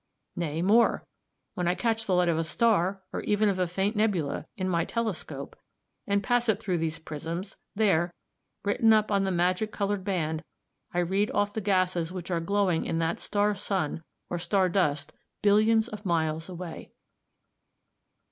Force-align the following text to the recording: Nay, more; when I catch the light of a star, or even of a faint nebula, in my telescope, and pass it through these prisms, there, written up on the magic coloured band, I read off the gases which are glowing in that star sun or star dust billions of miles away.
Nay, 0.35 0.63
more; 0.63 1.05
when 1.53 1.67
I 1.67 1.75
catch 1.75 2.07
the 2.07 2.15
light 2.15 2.27
of 2.27 2.39
a 2.39 2.43
star, 2.43 3.03
or 3.13 3.21
even 3.21 3.49
of 3.49 3.59
a 3.59 3.67
faint 3.67 3.95
nebula, 3.95 4.47
in 4.57 4.67
my 4.67 4.83
telescope, 4.83 5.55
and 6.07 6.23
pass 6.23 6.49
it 6.49 6.59
through 6.59 6.79
these 6.79 6.97
prisms, 6.97 7.57
there, 7.75 8.11
written 8.63 8.93
up 8.93 9.11
on 9.11 9.25
the 9.25 9.31
magic 9.31 9.71
coloured 9.71 10.03
band, 10.03 10.43
I 10.91 11.01
read 11.01 11.29
off 11.35 11.53
the 11.53 11.61
gases 11.61 12.11
which 12.11 12.31
are 12.31 12.39
glowing 12.39 12.83
in 12.83 12.97
that 12.97 13.19
star 13.19 13.53
sun 13.53 14.03
or 14.27 14.39
star 14.39 14.69
dust 14.69 15.13
billions 15.43 15.87
of 15.87 16.03
miles 16.03 16.49
away. 16.49 16.89